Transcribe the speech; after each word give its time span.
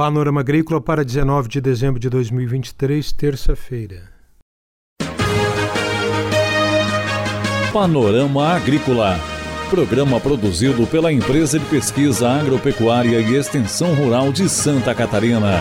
Panorama 0.00 0.40
Agrícola 0.40 0.80
para 0.80 1.04
19 1.04 1.46
de 1.46 1.60
dezembro 1.60 2.00
de 2.00 2.08
2023, 2.08 3.12
terça-feira. 3.12 4.10
Panorama 7.70 8.48
Agrícola. 8.48 9.20
Programa 9.68 10.18
produzido 10.18 10.86
pela 10.86 11.12
Empresa 11.12 11.58
de 11.58 11.66
Pesquisa 11.66 12.30
Agropecuária 12.30 13.20
e 13.20 13.34
Extensão 13.36 13.94
Rural 13.94 14.32
de 14.32 14.48
Santa 14.48 14.94
Catarina. 14.94 15.60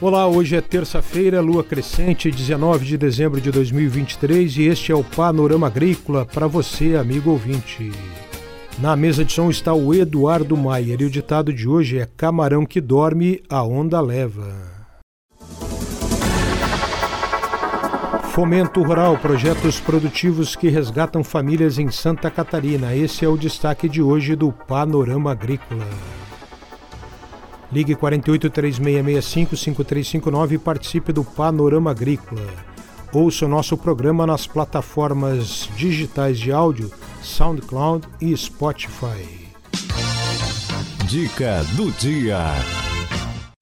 Olá, 0.00 0.26
hoje 0.26 0.56
é 0.56 0.62
terça-feira, 0.62 1.42
lua 1.42 1.62
crescente, 1.62 2.30
19 2.30 2.86
de 2.86 2.96
dezembro 2.96 3.38
de 3.38 3.50
2023 3.50 4.56
e 4.56 4.62
este 4.62 4.90
é 4.90 4.94
o 4.94 5.04
Panorama 5.04 5.66
Agrícola 5.66 6.24
para 6.24 6.46
você, 6.46 6.96
amigo 6.96 7.32
ouvinte. 7.32 7.92
Na 8.78 8.96
mesa 8.96 9.24
de 9.24 9.32
som 9.32 9.50
está 9.50 9.72
o 9.74 9.94
Eduardo 9.94 10.56
Maier 10.56 11.00
e 11.02 11.04
o 11.04 11.10
ditado 11.10 11.52
de 11.52 11.68
hoje 11.68 11.98
é: 11.98 12.06
Camarão 12.16 12.64
que 12.64 12.80
dorme, 12.80 13.42
a 13.48 13.62
onda 13.62 14.00
leva. 14.00 14.82
Fomento 18.32 18.82
Rural, 18.82 19.18
projetos 19.18 19.78
produtivos 19.78 20.56
que 20.56 20.70
resgatam 20.70 21.22
famílias 21.22 21.78
em 21.78 21.90
Santa 21.90 22.30
Catarina. 22.30 22.96
Esse 22.96 23.26
é 23.26 23.28
o 23.28 23.36
destaque 23.36 23.90
de 23.90 24.00
hoje 24.00 24.34
do 24.34 24.50
Panorama 24.50 25.32
Agrícola. 25.32 25.86
Ligue 27.70 27.94
48 27.94 28.48
3665 28.48 29.56
5359 29.56 30.54
e 30.54 30.58
participe 30.58 31.12
do 31.12 31.22
Panorama 31.22 31.90
Agrícola. 31.90 32.46
Ouça 33.12 33.44
o 33.44 33.48
nosso 33.48 33.76
programa 33.76 34.26
nas 34.26 34.46
plataformas 34.46 35.68
digitais 35.76 36.40
de 36.40 36.50
áudio 36.50 36.90
SoundCloud 37.22 38.06
e 38.20 38.36
Spotify. 38.36 39.48
Dica 41.06 41.62
do 41.76 41.90
dia. 41.92 42.38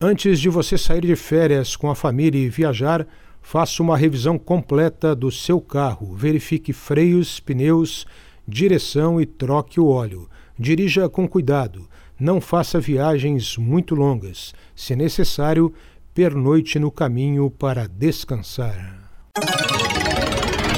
Antes 0.03 0.41
de 0.41 0.49
você 0.49 0.79
sair 0.79 1.03
de 1.03 1.15
férias 1.15 1.77
com 1.77 1.91
a 1.91 1.95
família 1.95 2.41
e 2.41 2.49
viajar, 2.49 3.07
faça 3.43 3.83
uma 3.83 3.99
revisão 3.99 4.39
completa 4.39 5.15
do 5.15 5.31
seu 5.31 5.61
carro. 5.61 6.15
Verifique 6.17 6.73
freios, 6.73 7.39
pneus, 7.39 8.07
direção 8.49 9.21
e 9.21 9.27
troque 9.27 9.79
o 9.79 9.89
óleo. 9.89 10.29
Dirija 10.59 11.09
com 11.09 11.29
cuidado. 11.29 11.87
Não 12.19 12.41
faça 12.41 12.81
viagens 12.81 13.59
muito 13.59 13.95
longas. 13.95 14.55
Se 14.75 14.97
necessário, 14.97 15.73
pernoite 16.15 16.79
no 16.79 16.91
caminho 16.91 17.51
para 17.51 17.87
descansar. 17.87 19.11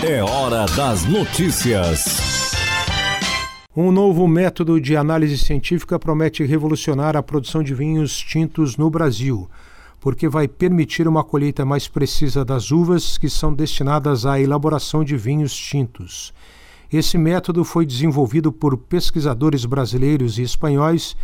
É 0.05 0.21
hora 0.21 0.67
das 0.75 1.05
notícias. 1.05 2.32
Um 3.75 3.91
novo 3.91 4.29
método 4.29 4.81
de 4.81 4.97
análise 4.97 5.39
científica 5.39 5.99
promete 5.99 6.45
revolucionar 6.45 7.17
a 7.17 7.23
produção 7.23 7.63
de 7.63 7.75
vinhos 7.75 8.19
tintos 8.19 8.77
no 8.77 8.91
Brasil 8.91 9.49
porque 10.03 10.29
vai 10.29 10.49
permitir 10.49 11.07
uma 11.07 11.23
colheita 11.23 11.65
mais 11.65 11.87
precisa 11.87 12.45
das 12.45 12.73
uvas 12.73 13.17
que 13.17 13.31
são 13.31 13.55
destinadas 13.55 14.27
à 14.27 14.41
elaboração 14.41 15.05
de 15.05 15.17
vinhos 15.17 15.57
tintos. 15.57 16.35
Esse 16.93 17.17
método 17.17 17.65
foi 17.65 17.87
desenvolvido 17.87 18.51
por 18.51 18.77
pesquisadores 18.77 19.65
brasileiros 19.65 20.39
e 20.39 20.43
espanhóis 20.43 21.17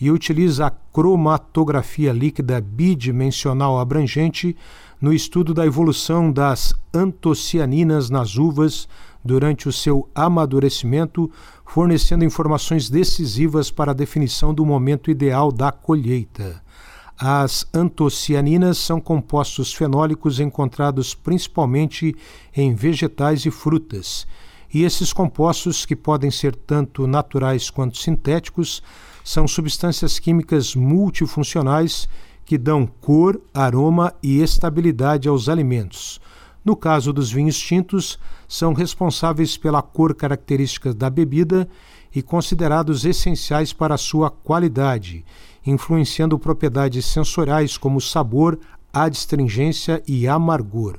e 0.00 0.10
utiliza 0.10 0.66
a 0.66 0.70
cromatografia 0.70 2.10
líquida 2.10 2.58
bidimensional 2.58 3.78
abrangente 3.78 4.56
no 4.98 5.12
estudo 5.12 5.52
da 5.52 5.66
evolução 5.66 6.32
das 6.32 6.74
antocianinas 6.94 8.08
nas 8.08 8.36
uvas 8.36 8.88
durante 9.24 9.68
o 9.68 9.72
seu 9.72 10.08
amadurecimento, 10.14 11.30
fornecendo 11.66 12.24
informações 12.24 12.90
decisivas 12.90 13.70
para 13.70 13.92
a 13.92 13.94
definição 13.94 14.52
do 14.52 14.66
momento 14.66 15.10
ideal 15.10 15.50
da 15.52 15.70
colheita. 15.72 16.62
As 17.18 17.66
antocianinas 17.72 18.78
são 18.78 19.00
compostos 19.00 19.72
fenólicos 19.72 20.40
encontrados 20.40 21.14
principalmente 21.14 22.16
em 22.54 22.74
vegetais 22.74 23.46
e 23.46 23.50
frutas. 23.50 24.26
E 24.74 24.82
esses 24.82 25.12
compostos, 25.12 25.84
que 25.84 25.94
podem 25.94 26.30
ser 26.30 26.56
tanto 26.56 27.06
naturais 27.06 27.70
quanto 27.70 27.98
sintéticos, 27.98 28.82
são 29.22 29.46
substâncias 29.46 30.18
químicas 30.18 30.74
multifuncionais 30.74 32.08
que 32.44 32.58
dão 32.58 32.86
cor, 32.86 33.40
aroma 33.54 34.12
e 34.22 34.40
estabilidade 34.40 35.28
aos 35.28 35.48
alimentos. 35.48 36.20
No 36.64 36.76
caso 36.76 37.12
dos 37.12 37.30
vinhos 37.30 37.58
tintos, 37.58 38.18
são 38.46 38.72
responsáveis 38.72 39.56
pela 39.56 39.82
cor 39.82 40.14
característica 40.14 40.94
da 40.94 41.10
bebida 41.10 41.68
e 42.14 42.22
considerados 42.22 43.04
essenciais 43.04 43.72
para 43.72 43.96
sua 43.96 44.30
qualidade 44.30 45.24
influenciando 45.66 46.38
propriedades 46.38 47.06
sensoriais 47.06 47.76
como 47.76 48.00
sabor, 48.00 48.58
adstringência 48.92 50.02
e 50.06 50.26
amargor. 50.26 50.98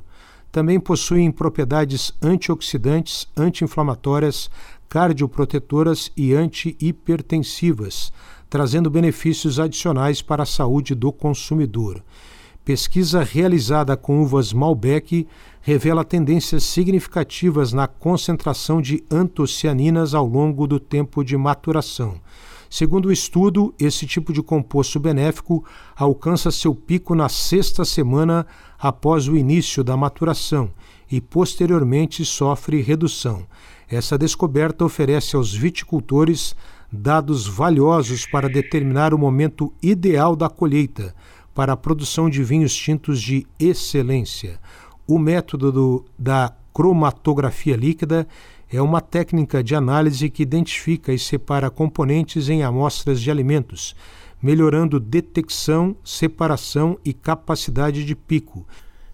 Também 0.52 0.80
possuem 0.80 1.32
propriedades 1.32 2.14
antioxidantes, 2.22 3.28
anti-inflamatórias, 3.36 4.50
cardioprotetoras 4.88 6.12
e 6.16 6.34
antihipertensivas, 6.34 8.14
trazendo 8.50 8.90
benefícios 8.90 9.60
adicionais 9.60 10.22
para 10.22 10.44
a 10.44 10.46
saúde 10.46 10.94
do 10.94 11.12
consumidor. 11.12 12.04
Pesquisa 12.64 13.24
realizada 13.24 13.98
com 13.98 14.22
uvas 14.22 14.54
Malbec 14.54 15.28
revela 15.66 16.04
tendências 16.04 16.64
significativas 16.66 17.72
na 17.72 17.88
concentração 17.88 18.82
de 18.82 19.02
antocianinas 19.10 20.14
ao 20.14 20.28
longo 20.28 20.68
do 20.68 20.78
tempo 20.78 21.24
de 21.24 21.38
maturação. 21.38 22.20
Segundo 22.70 23.06
o 23.06 23.12
estudo, 23.14 23.74
esse 23.80 24.06
tipo 24.06 24.34
de 24.34 24.44
composto 24.44 25.00
benéfico 25.00 25.64
alcança 25.96 26.52
seu 26.52 26.76
pico 26.76 27.16
na 27.16 27.30
sexta 27.30 27.86
semana 27.86 28.46
após 28.78 29.30
o 29.30 29.38
início 29.38 29.86
da 29.86 29.96
maturação 29.96 30.70
e 31.10 31.22
posteriormente 31.22 32.26
sofre 32.26 32.82
redução. 32.82 33.48
Essa 33.88 34.18
descoberta 34.18 34.84
oferece 34.84 35.36
aos 35.36 35.54
viticultores 35.54 36.56
dados 36.92 37.48
valiosos 37.48 38.26
para 38.26 38.50
determinar 38.50 39.14
o 39.14 39.18
momento 39.18 39.72
ideal 39.82 40.36
da 40.36 40.50
colheita 40.50 41.16
para 41.54 41.72
a 41.72 41.78
produção 41.78 42.30
de 42.30 42.44
vinhos 42.44 42.76
tintos 42.76 43.22
de 43.22 43.48
excelência. 43.58 44.60
O 45.14 45.20
método 45.20 45.72
do, 45.72 46.06
da 46.18 46.52
cromatografia 46.74 47.76
líquida 47.76 48.28
é 48.68 48.82
uma 48.82 49.00
técnica 49.00 49.64
de 49.64 49.76
análise 49.76 50.28
que 50.28 50.42
identifica 50.42 51.14
e 51.14 51.20
separa 51.20 51.70
componentes 51.70 52.50
em 52.50 52.64
amostras 52.64 53.22
de 53.22 53.30
alimentos, 53.30 53.96
melhorando 54.42 55.00
detecção, 55.00 55.96
separação 56.04 56.98
e 57.06 57.14
capacidade 57.14 58.04
de 58.04 58.16
pico, 58.16 58.66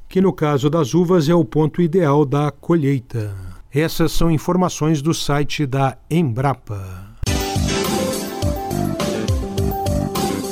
que 0.08 0.22
no 0.22 0.32
caso 0.32 0.70
das 0.70 0.94
uvas 0.94 1.28
é 1.28 1.36
o 1.36 1.44
ponto 1.44 1.82
ideal 1.82 2.24
da 2.24 2.50
colheita. 2.50 3.36
Essas 3.70 4.14
são 4.14 4.32
informações 4.32 5.02
do 5.02 5.14
site 5.14 5.66
da 5.66 5.98
Embrapa. 6.10 7.10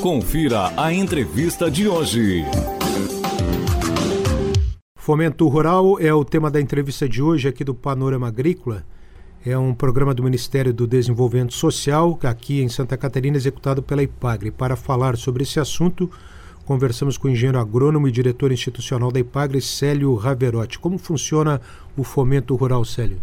Confira 0.02 0.74
a 0.76 0.92
entrevista 0.92 1.72
de 1.72 1.88
hoje. 1.88 2.44
Fomento 5.08 5.48
Rural 5.48 5.98
é 6.02 6.14
o 6.14 6.26
tema 6.26 6.52
da 6.52 6.60
entrevista 6.60 7.08
de 7.08 7.22
hoje 7.22 7.48
aqui 7.48 7.64
do 7.64 7.74
Panorama 7.74 8.28
Agrícola 8.28 8.84
é 9.46 9.58
um 9.58 9.74
programa 9.74 10.14
do 10.14 10.22
Ministério 10.22 10.74
do 10.74 10.86
Desenvolvimento 10.86 11.54
Social, 11.54 12.20
aqui 12.24 12.62
em 12.62 12.68
Santa 12.68 12.98
Catarina, 12.98 13.38
executado 13.38 13.82
pela 13.82 14.04
IPAGRE. 14.04 14.52
Para 14.52 14.76
falar 14.76 15.16
sobre 15.16 15.44
esse 15.44 15.62
assunto, 15.62 16.12
conversamos 16.66 17.18
com 17.18 17.30
o 17.30 17.32
engenheiro 17.32 17.58
agrônomo 17.58 18.06
e 18.10 18.12
diretor 18.12 18.52
institucional 18.52 19.10
da 19.10 19.22
IPAGRE, 19.22 19.62
Célio 19.62 20.14
Raverotti. 20.14 20.78
Como 20.78 20.98
funciona 20.98 21.62
o 21.96 22.04
Fomento 22.04 22.54
Rural, 22.58 22.84
Célio? 22.84 23.22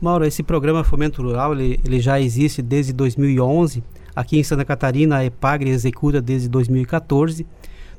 Mauro, 0.00 0.24
esse 0.24 0.44
programa 0.44 0.84
Fomento 0.84 1.22
Rural 1.22 1.54
ele, 1.54 1.80
ele 1.84 1.98
já 1.98 2.20
existe 2.20 2.62
desde 2.62 2.92
2011. 2.92 3.82
Aqui 4.14 4.38
em 4.38 4.44
Santa 4.44 4.64
Catarina, 4.64 5.16
a 5.16 5.24
IPAGRE 5.24 5.70
executa 5.70 6.22
desde 6.22 6.48
2014. 6.48 7.44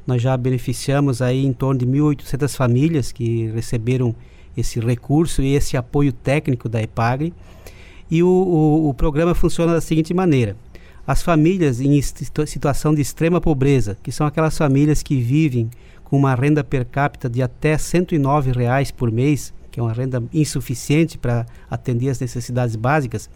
Nós 0.08 0.22
já 0.22 0.38
beneficiamos 0.38 1.22
aí 1.22 1.46
em 1.46 1.52
torno 1.52 1.78
de 1.80 1.86
1.800 1.86 2.56
famílias 2.56 3.12
que 3.12 3.48
receberam 3.48 4.16
esse 4.56 4.80
recurso 4.80 5.42
e 5.44 5.54
esse 5.54 5.76
apoio 5.76 6.14
técnico 6.14 6.70
da 6.70 6.82
EPAGRE. 6.82 7.34
E 8.10 8.24
o, 8.24 8.28
o, 8.28 8.90
o 8.90 8.94
programa 8.94 9.36
funciona 9.36 9.74
da 9.74 9.82
seguinte 9.82 10.14
maneira: 10.14 10.56
as 11.06 11.22
famílias 11.22 11.82
em 11.82 12.02
situação 12.02 12.96
de 12.96 13.02
extrema 13.02 13.42
pobreza, 13.42 13.98
que 14.02 14.12
são 14.12 14.26
aquelas 14.26 14.58
famílias 14.58 15.04
que 15.04 15.20
vivem 15.20 15.70
com 16.06 16.18
uma 16.18 16.34
renda 16.34 16.64
per 16.64 16.86
capita 16.86 17.30
de 17.30 17.42
até 17.42 17.78
109 17.78 18.52
reais 18.54 18.92
por 18.92 19.12
mês, 19.12 19.54
que 19.70 19.78
é 19.78 19.84
uma 19.84 19.92
renda 19.92 20.24
insuficiente 20.34 21.18
para 21.18 21.46
atender 21.70 22.10
as 22.10 22.20
necessidades 22.22 22.78
básicas, 22.78 23.30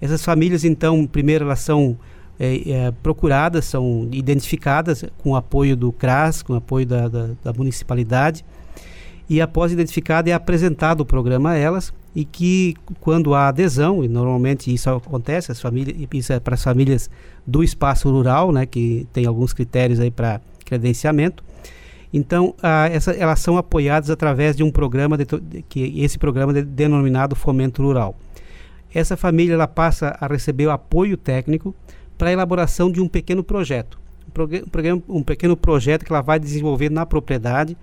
essas 0.00 0.24
famílias, 0.24 0.64
então, 0.64 1.06
primeiro 1.06 1.44
elas 1.44 1.60
são 1.60 1.98
é, 2.38 2.70
é, 2.70 2.90
procuradas, 3.02 3.64
são 3.64 4.08
identificadas 4.12 5.04
com 5.18 5.30
o 5.30 5.36
apoio 5.36 5.76
do 5.76 5.92
CRAS, 5.92 6.42
com 6.42 6.54
o 6.54 6.56
apoio 6.56 6.86
da, 6.86 7.08
da, 7.08 7.30
da 7.42 7.52
municipalidade, 7.52 8.44
e 9.28 9.40
após 9.40 9.72
identificado 9.72 10.28
é 10.28 10.32
apresentado 10.32 11.00
o 11.00 11.06
programa 11.06 11.50
a 11.50 11.56
elas 11.56 11.92
e 12.14 12.24
que 12.24 12.74
quando 13.00 13.34
há 13.34 13.48
adesão, 13.48 14.04
e 14.04 14.08
normalmente 14.08 14.72
isso 14.72 14.88
acontece, 14.88 15.50
as 15.50 15.60
famílias, 15.60 15.96
isso 16.12 16.32
é 16.32 16.38
para 16.38 16.54
as 16.54 16.62
famílias 16.62 17.10
do 17.46 17.64
espaço 17.64 18.10
rural, 18.10 18.52
né, 18.52 18.66
que 18.66 19.06
tem 19.12 19.26
alguns 19.26 19.52
critérios 19.52 19.98
aí 19.98 20.10
para 20.10 20.40
credenciamento. 20.64 21.42
Então, 22.12 22.54
a, 22.62 22.88
essa, 22.88 23.10
elas 23.12 23.40
são 23.40 23.56
apoiadas 23.56 24.10
através 24.10 24.56
de 24.56 24.62
um 24.62 24.70
programa, 24.70 25.18
de, 25.18 25.24
que 25.68 26.00
esse 26.00 26.16
programa 26.16 26.56
é 26.56 26.62
denominado 26.62 27.34
Fomento 27.34 27.82
Rural. 27.82 28.16
Essa 28.94 29.16
família 29.16 29.54
ela 29.54 29.66
passa 29.66 30.16
a 30.20 30.26
receber 30.28 30.66
o 30.66 30.70
apoio 30.70 31.16
técnico 31.16 31.74
para 32.16 32.28
a 32.28 32.32
elaboração 32.32 32.90
de 32.90 33.00
um 33.00 33.08
pequeno 33.08 33.42
projeto. 33.42 33.98
Um, 34.28 34.68
programa, 34.68 35.02
um 35.08 35.22
pequeno 35.22 35.56
projeto 35.56 36.04
que 36.04 36.12
ela 36.12 36.22
vai 36.22 36.38
desenvolver 36.38 36.90
na 36.90 37.06
propriedade, 37.06 37.76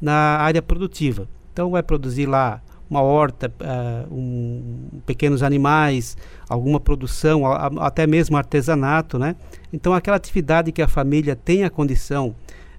na 0.00 0.12
área 0.12 0.62
produtiva. 0.62 1.28
Então, 1.52 1.70
vai 1.70 1.82
produzir 1.82 2.26
lá 2.26 2.62
uma 2.90 3.02
horta, 3.02 3.52
uh, 3.60 4.14
um, 4.14 5.00
pequenos 5.04 5.42
animais, 5.42 6.16
alguma 6.48 6.80
produção, 6.80 7.44
a, 7.46 7.66
a, 7.66 7.86
até 7.86 8.06
mesmo 8.06 8.36
artesanato, 8.36 9.18
né? 9.18 9.36
Então 9.72 9.92
aquela 9.92 10.16
atividade 10.16 10.72
que 10.72 10.80
a 10.80 10.88
família 10.88 11.36
tem 11.36 11.64
a 11.64 11.70
condição 11.70 12.34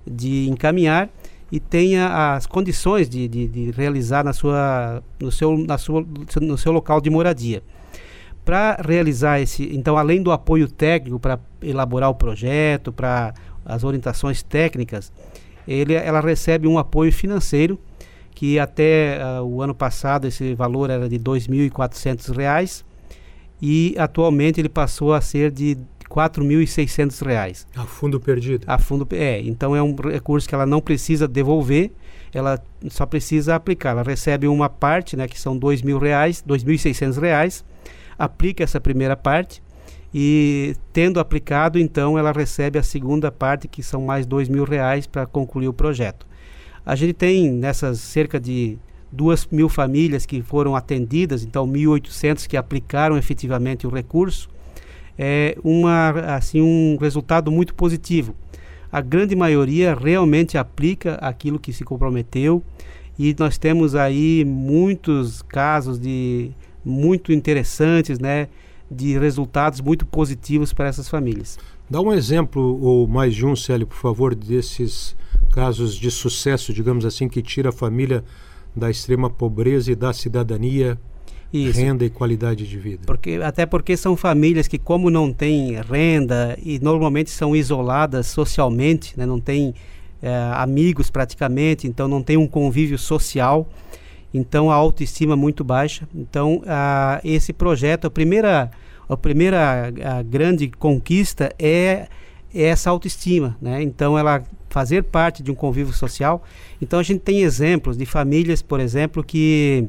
de 0.05 0.49
encaminhar 0.49 1.09
e 1.51 1.59
tenha 1.59 2.33
as 2.35 2.45
condições 2.47 3.07
de, 3.07 3.27
de, 3.27 3.47
de 3.47 3.71
realizar 3.71 4.23
na 4.23 4.33
sua, 4.33 5.03
no, 5.19 5.31
seu, 5.31 5.57
na 5.57 5.77
sua, 5.77 6.05
no 6.41 6.57
seu 6.57 6.71
local 6.71 6.99
de 6.99 7.09
moradia. 7.09 7.61
Para 8.49 8.81
realizar 8.83 9.39
esse, 9.39 9.69
então 9.75 9.95
além 9.95 10.23
do 10.23 10.31
apoio 10.31 10.67
técnico 10.67 11.19
para 11.19 11.39
elaborar 11.61 12.09
o 12.09 12.15
projeto, 12.15 12.91
para 12.91 13.31
as 13.63 13.83
orientações 13.83 14.41
técnicas, 14.41 15.13
ele, 15.67 15.93
ela 15.93 16.19
recebe 16.19 16.67
um 16.67 16.79
apoio 16.79 17.13
financeiro 17.13 17.79
que 18.31 18.57
até 18.57 19.19
uh, 19.23 19.43
o 19.43 19.61
ano 19.61 19.75
passado 19.75 20.25
esse 20.25 20.55
valor 20.55 20.89
era 20.89 21.07
de 21.07 21.17
R$ 21.17 21.21
2.400 21.21 22.83
e 23.61 23.93
atualmente 23.99 24.59
ele 24.59 24.67
passou 24.67 25.13
a 25.13 25.21
ser 25.21 25.51
de 25.51 25.73
R$ 25.75 26.09
4.600. 26.09 27.67
A 27.75 27.83
fundo 27.83 28.19
perdido? 28.19 28.63
A 28.65 28.79
fundo, 28.79 29.07
é, 29.11 29.41
então 29.41 29.75
é 29.75 29.83
um 29.83 29.93
recurso 29.93 30.49
que 30.49 30.55
ela 30.55 30.65
não 30.65 30.81
precisa 30.81 31.27
devolver, 31.27 31.91
ela 32.33 32.59
só 32.89 33.05
precisa 33.05 33.53
aplicar. 33.53 33.91
Ela 33.91 34.01
recebe 34.01 34.47
uma 34.47 34.69
parte, 34.69 35.15
né, 35.15 35.27
que 35.27 35.39
são 35.39 35.53
R$ 35.53 35.59
2.000, 35.59 36.43
R$ 36.47 36.57
2.600, 36.57 37.63
aplica 38.19 38.63
essa 38.63 38.81
primeira 38.81 39.15
parte 39.15 39.63
e 40.13 40.75
tendo 40.91 41.19
aplicado, 41.19 41.79
então 41.79 42.17
ela 42.17 42.31
recebe 42.33 42.77
a 42.77 42.83
segunda 42.83 43.31
parte, 43.31 43.67
que 43.67 43.81
são 43.81 44.01
mais 44.01 44.25
R$ 44.25 44.31
2.000 44.31 45.07
para 45.09 45.25
concluir 45.25 45.69
o 45.69 45.73
projeto. 45.73 46.27
A 46.85 46.95
gente 46.95 47.13
tem 47.13 47.49
nessas 47.49 47.99
cerca 47.99 48.39
de 48.39 48.77
duas 49.11 49.47
mil 49.47 49.69
famílias 49.69 50.25
que 50.25 50.41
foram 50.41 50.75
atendidas, 50.75 51.43
então 51.43 51.67
1.800 51.67 52.47
que 52.47 52.57
aplicaram 52.57 53.17
efetivamente 53.17 53.87
o 53.87 53.89
recurso, 53.89 54.49
é 55.17 55.57
uma, 55.63 56.11
assim, 56.35 56.61
um 56.61 56.97
resultado 56.99 57.51
muito 57.51 57.73
positivo. 57.75 58.35
A 58.91 59.01
grande 59.01 59.35
maioria 59.35 59.93
realmente 59.93 60.57
aplica 60.57 61.15
aquilo 61.15 61.59
que 61.59 61.71
se 61.71 61.83
comprometeu 61.83 62.63
e 63.17 63.35
nós 63.37 63.57
temos 63.57 63.93
aí 63.95 64.43
muitos 64.45 65.41
casos 65.43 65.99
de 65.99 66.51
muito 66.89 67.31
interessantes, 67.31 68.19
né, 68.19 68.47
de 68.89 69.17
resultados 69.17 69.81
muito 69.81 70.05
positivos 70.05 70.73
para 70.73 70.87
essas 70.87 71.07
famílias. 71.07 71.57
Dá 71.89 72.01
um 72.01 72.11
exemplo 72.11 72.79
ou 72.81 73.07
mais 73.07 73.35
de 73.35 73.45
um, 73.45 73.55
Célio, 73.55 73.87
por 73.87 73.97
favor, 73.97 74.35
desses 74.35 75.15
casos 75.51 75.95
de 75.95 76.11
sucesso, 76.11 76.73
digamos 76.73 77.05
assim, 77.05 77.27
que 77.27 77.41
tira 77.41 77.69
a 77.69 77.71
família 77.71 78.23
da 78.75 78.89
extrema 78.89 79.29
pobreza 79.29 79.91
e 79.91 79.95
da 79.95 80.13
cidadania, 80.13 80.97
Isso. 81.51 81.79
renda 81.79 82.05
e 82.05 82.09
qualidade 82.09 82.67
de 82.67 82.77
vida. 82.77 83.03
Porque, 83.05 83.39
até 83.43 83.65
porque 83.65 83.97
são 83.97 84.15
famílias 84.15 84.67
que, 84.67 84.77
como 84.77 85.09
não 85.09 85.33
têm 85.33 85.81
renda 85.81 86.57
e 86.63 86.79
normalmente 86.79 87.31
são 87.31 87.55
isoladas 87.55 88.27
socialmente, 88.27 89.17
né, 89.17 89.25
não 89.25 89.39
têm 89.39 89.73
é, 90.21 90.51
amigos 90.53 91.09
praticamente, 91.09 91.87
então 91.87 92.07
não 92.07 92.21
tem 92.21 92.37
um 92.37 92.47
convívio 92.47 92.97
social, 92.97 93.67
então 94.33 94.69
a 94.69 94.75
autoestima 94.75 95.35
muito 95.35 95.63
baixa. 95.63 96.07
Então, 96.13 96.61
a, 96.67 97.19
esse 97.23 97.51
projeto, 97.51 98.05
a 98.05 98.09
primeira, 98.09 98.71
a 99.07 99.17
primeira 99.17 99.91
a 100.17 100.21
grande 100.21 100.69
conquista 100.69 101.51
é 101.57 102.07
essa 102.53 102.89
autoestima, 102.89 103.57
né? 103.61 103.81
Então 103.81 104.17
ela 104.17 104.43
fazer 104.69 105.03
parte 105.03 105.43
de 105.43 105.51
um 105.51 105.55
convívio 105.55 105.93
social. 105.93 106.43
Então 106.81 106.99
a 106.99 107.03
gente 107.03 107.21
tem 107.21 107.41
exemplos 107.41 107.97
de 107.97 108.05
famílias, 108.05 108.61
por 108.61 108.79
exemplo, 108.79 109.23
que 109.23 109.87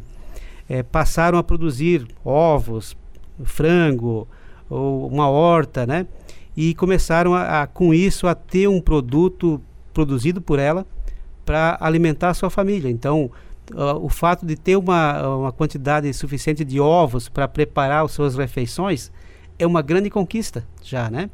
é, 0.69 0.83
passaram 0.83 1.39
a 1.39 1.43
produzir 1.43 2.07
ovos, 2.25 2.97
frango 3.45 4.29
ou 4.69 5.07
uma 5.09 5.29
horta, 5.29 5.87
né? 5.87 6.07
E 6.57 6.75
começaram 6.75 7.35
a, 7.35 7.63
a 7.63 7.67
com 7.67 7.95
isso 7.95 8.27
a 8.27 8.35
ter 8.35 8.69
um 8.69 8.81
produto 8.81 9.61
produzido 9.93 10.41
por 10.41 10.59
ela 10.59 10.87
para 11.45 11.79
alimentar 11.81 12.31
a 12.31 12.35
sua 12.35 12.51
família. 12.51 12.91
Então 12.91 13.31
o 13.75 14.09
fato 14.09 14.45
de 14.45 14.57
ter 14.57 14.77
uma, 14.77 15.37
uma 15.37 15.53
quantidade 15.53 16.13
suficiente 16.13 16.65
de 16.65 16.81
ovos 16.81 17.29
para 17.29 17.47
preparar 17.47 18.05
as 18.05 18.13
suas 18.13 18.37
refeições 18.37 19.11
é 19.59 19.67
uma 19.67 19.83
grande 19.83 20.11
conquista 20.11 20.65
já, 20.83 21.11
né? 21.11 21.31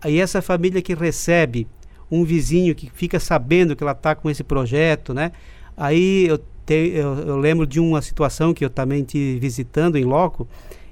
Aí 0.00 0.20
essa 0.20 0.40
família 0.40 0.80
que 0.80 0.94
recebe 0.94 1.66
um 2.10 2.24
vizinho 2.24 2.74
que 2.74 2.90
fica 2.92 3.20
sabendo 3.20 3.76
que 3.76 3.82
ela 3.82 3.92
está 3.92 4.14
com 4.14 4.30
esse 4.30 4.42
projeto, 4.42 5.12
né? 5.12 5.32
Aí 5.76 6.26
eu, 6.26 6.38
te, 6.38 6.92
eu, 6.94 7.14
eu, 7.18 7.36
lembro 7.36 7.66
de 7.66 7.78
uma 7.78 8.00
situação 8.00 8.54
que 8.54 8.64
eu 8.64 8.70
também 8.70 9.04
tive 9.04 9.38
visitando 9.38 9.96
em 9.96 10.04
loco, 10.04 10.48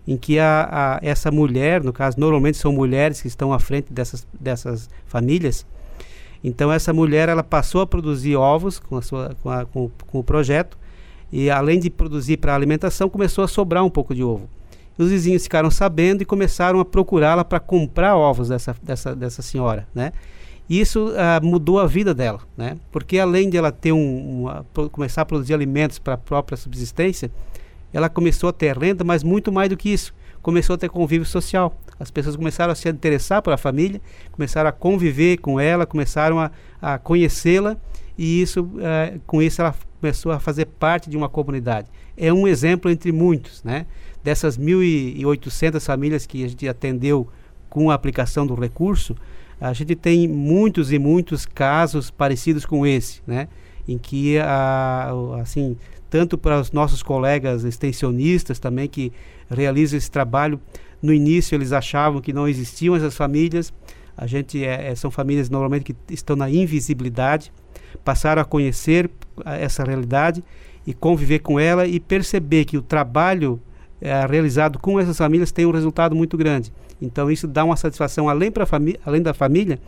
em 0.06 0.16
que 0.16 0.38
a, 0.38 0.68
a, 0.70 1.00
essa 1.02 1.30
mulher, 1.30 1.82
no 1.82 1.92
caso, 1.92 2.20
normalmente 2.20 2.58
são 2.58 2.72
mulheres 2.72 3.20
que 3.20 3.28
estão 3.28 3.52
à 3.52 3.58
frente 3.58 3.92
dessas, 3.92 4.26
dessas 4.38 4.88
famílias, 5.06 5.66
então 6.46 6.72
essa 6.72 6.92
mulher 6.92 7.28
ela 7.28 7.42
passou 7.42 7.80
a 7.80 7.86
produzir 7.86 8.36
ovos 8.36 8.78
com, 8.78 8.96
a 8.96 9.02
sua, 9.02 9.36
com, 9.42 9.50
a, 9.50 9.64
com, 9.64 9.90
com 10.06 10.20
o 10.20 10.22
projeto 10.22 10.78
e 11.32 11.50
além 11.50 11.80
de 11.80 11.90
produzir 11.90 12.36
para 12.36 12.54
alimentação, 12.54 13.08
começou 13.08 13.42
a 13.42 13.48
sobrar 13.48 13.84
um 13.84 13.90
pouco 13.90 14.14
de 14.14 14.22
ovo. 14.22 14.48
Os 14.96 15.10
vizinhos 15.10 15.42
ficaram 15.42 15.72
sabendo 15.72 16.22
e 16.22 16.24
começaram 16.24 16.78
a 16.78 16.84
procurá-la 16.84 17.44
para 17.44 17.58
comprar 17.58 18.16
ovos 18.16 18.48
dessa, 18.48 18.76
dessa, 18.80 19.14
dessa 19.14 19.42
senhora, 19.42 19.88
né? 19.92 20.12
Isso 20.70 21.08
uh, 21.08 21.44
mudou 21.44 21.80
a 21.80 21.86
vida 21.86 22.14
dela, 22.14 22.40
né? 22.56 22.76
Porque 22.92 23.18
além 23.18 23.50
de 23.50 23.56
ela 23.56 23.72
ter 23.72 23.90
um, 23.90 24.42
uma, 24.42 24.66
começar 24.92 25.22
a 25.22 25.24
produzir 25.24 25.52
alimentos 25.52 25.98
para 25.98 26.14
a 26.14 26.16
própria 26.16 26.56
subsistência, 26.56 27.28
ela 27.92 28.08
começou 28.08 28.48
a 28.48 28.52
ter 28.52 28.78
renda, 28.78 29.02
mas 29.02 29.24
muito 29.24 29.50
mais 29.50 29.68
do 29.68 29.76
que 29.76 29.88
isso, 29.88 30.14
começou 30.46 30.74
a 30.74 30.78
ter 30.78 30.88
convívio 30.88 31.26
social. 31.26 31.76
As 31.98 32.08
pessoas 32.08 32.36
começaram 32.36 32.70
a 32.70 32.76
se 32.76 32.88
interessar 32.88 33.42
pela 33.42 33.56
família, 33.56 34.00
começaram 34.30 34.70
a 34.70 34.72
conviver 34.72 35.38
com 35.38 35.58
ela, 35.58 35.84
começaram 35.84 36.38
a, 36.38 36.52
a 36.80 36.98
conhecê-la 37.00 37.76
e 38.16 38.42
isso, 38.42 38.62
uh, 38.62 39.20
com 39.26 39.42
isso 39.42 39.60
ela 39.60 39.74
começou 40.00 40.30
a 40.30 40.38
fazer 40.38 40.66
parte 40.66 41.10
de 41.10 41.16
uma 41.16 41.28
comunidade. 41.28 41.88
É 42.16 42.32
um 42.32 42.46
exemplo 42.46 42.88
entre 42.88 43.10
muitos, 43.10 43.64
né? 43.64 43.86
Dessas 44.22 44.56
1.800 44.56 45.80
famílias 45.84 46.26
que 46.26 46.44
a 46.44 46.48
gente 46.48 46.68
atendeu 46.68 47.26
com 47.68 47.90
a 47.90 47.94
aplicação 47.94 48.46
do 48.46 48.54
recurso, 48.54 49.16
a 49.60 49.72
gente 49.72 49.96
tem 49.96 50.28
muitos 50.28 50.92
e 50.92 50.98
muitos 51.00 51.44
casos 51.44 52.08
parecidos 52.08 52.64
com 52.64 52.86
esse, 52.86 53.20
né? 53.26 53.48
Em 53.88 53.98
que, 53.98 54.36
assim, 55.40 55.76
tanto 56.10 56.36
para 56.36 56.60
os 56.60 56.72
nossos 56.72 57.02
colegas 57.02 57.64
extensionistas 57.64 58.58
também 58.58 58.88
que 58.88 59.12
realizam 59.50 59.96
esse 59.96 60.10
trabalho, 60.10 60.60
no 61.00 61.12
início 61.12 61.54
eles 61.54 61.72
achavam 61.72 62.20
que 62.20 62.32
não 62.32 62.48
existiam 62.48 62.96
essas 62.96 63.16
famílias. 63.16 63.72
A 64.16 64.26
gente 64.26 64.64
é, 64.64 64.88
é 64.90 64.94
são 64.94 65.10
famílias 65.10 65.50
normalmente 65.50 65.84
que 65.84 65.96
estão 66.10 66.34
na 66.34 66.48
invisibilidade, 66.48 67.52
passaram 68.04 68.42
a 68.42 68.44
conhecer 68.44 69.10
essa 69.44 69.84
realidade 69.84 70.42
e 70.86 70.94
conviver 70.94 71.40
com 71.40 71.60
ela 71.60 71.86
e 71.86 72.00
perceber 72.00 72.64
que 72.64 72.76
o 72.76 72.82
trabalho 72.82 73.60
é, 74.00 74.24
realizado 74.26 74.78
com 74.78 74.98
essas 74.98 75.18
famílias 75.18 75.52
tem 75.52 75.66
um 75.66 75.70
resultado 75.70 76.14
muito 76.14 76.36
grande. 76.36 76.72
Então 77.00 77.30
isso 77.30 77.46
dá 77.46 77.64
uma 77.64 77.76
satisfação 77.76 78.28
além, 78.28 78.50
além 79.04 79.22
da 79.22 79.34
família 79.34 79.78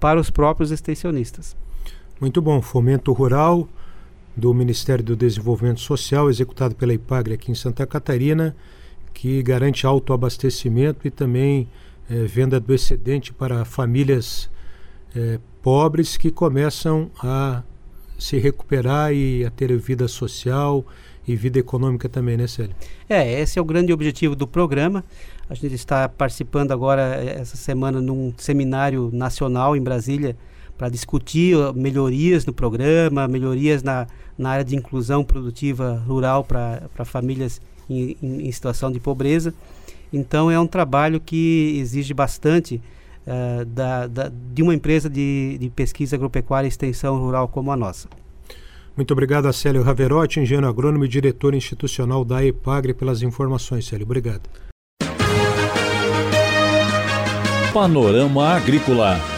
para 0.00 0.18
os 0.18 0.30
próprios 0.30 0.70
extensionistas. 0.70 1.56
Muito 2.20 2.42
bom. 2.42 2.60
Fomento 2.60 3.12
Rural 3.12 3.68
do 4.36 4.52
Ministério 4.52 5.04
do 5.04 5.14
Desenvolvimento 5.14 5.80
Social, 5.80 6.28
executado 6.28 6.74
pela 6.74 6.92
IPAGRE 6.92 7.34
aqui 7.34 7.52
em 7.52 7.54
Santa 7.54 7.86
Catarina, 7.86 8.56
que 9.14 9.40
garante 9.40 9.86
autoabastecimento 9.86 11.06
e 11.06 11.10
também 11.10 11.68
é, 12.10 12.24
venda 12.24 12.58
do 12.58 12.74
excedente 12.74 13.32
para 13.32 13.64
famílias 13.64 14.50
é, 15.14 15.38
pobres 15.62 16.16
que 16.16 16.30
começam 16.32 17.08
a 17.22 17.62
se 18.18 18.36
recuperar 18.38 19.12
e 19.12 19.44
a 19.44 19.50
ter 19.50 19.76
vida 19.78 20.08
social 20.08 20.84
e 21.26 21.36
vida 21.36 21.60
econômica 21.60 22.08
também, 22.08 22.36
né, 22.36 22.48
Célio? 22.48 22.74
É, 23.08 23.40
esse 23.40 23.60
é 23.60 23.62
o 23.62 23.64
grande 23.64 23.92
objetivo 23.92 24.34
do 24.34 24.46
programa. 24.46 25.04
A 25.48 25.54
gente 25.54 25.74
está 25.74 26.08
participando 26.08 26.72
agora, 26.72 27.22
eh, 27.22 27.38
essa 27.40 27.56
semana, 27.56 28.00
num 28.00 28.34
seminário 28.36 29.08
nacional 29.12 29.76
em 29.76 29.80
Brasília 29.80 30.36
para 30.78 30.88
discutir 30.88 31.56
melhorias 31.74 32.46
no 32.46 32.52
programa, 32.52 33.26
melhorias 33.26 33.82
na, 33.82 34.06
na 34.38 34.50
área 34.50 34.64
de 34.64 34.76
inclusão 34.76 35.24
produtiva 35.24 36.00
rural 36.06 36.44
para 36.44 37.04
famílias 37.04 37.60
em, 37.90 38.16
em, 38.22 38.52
situação 38.52 38.92
de 38.92 39.00
pobreza. 39.00 39.52
Então 40.12 40.48
é 40.48 40.58
um 40.58 40.66
trabalho 40.66 41.20
que 41.20 41.76
exige 41.78 42.14
bastante 42.14 42.80
uh, 43.26 43.64
da, 43.64 44.06
da, 44.06 44.30
de 44.54 44.62
uma 44.62 44.72
empresa 44.72 45.10
de, 45.10 45.58
de 45.58 45.68
pesquisa 45.68 46.14
agropecuária 46.14 46.66
e 46.66 46.70
extensão 46.70 47.18
rural 47.18 47.48
como 47.48 47.72
a 47.72 47.76
nossa. 47.76 48.08
Muito 48.96 49.12
obrigado 49.12 49.46
a 49.46 49.52
Célio 49.52 49.82
Raverotti, 49.82 50.40
engenheiro 50.40 50.66
agrônomo 50.68 51.04
e 51.04 51.08
diretor 51.08 51.54
institucional 51.54 52.24
da 52.24 52.44
EPAGRE, 52.44 52.94
pelas 52.94 53.22
informações, 53.22 53.86
Célio. 53.86 54.04
Obrigado. 54.04 54.48
Panorama 57.72 58.48
Agrícola. 58.54 59.37